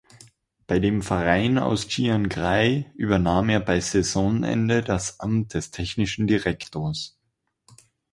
[0.65, 7.19] Bei dem Verein aus Chiangrai übernahm er bis Saisonende das Amt des Technischen Direktors.